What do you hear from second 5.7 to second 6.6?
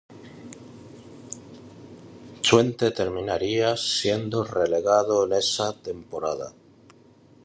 temporada.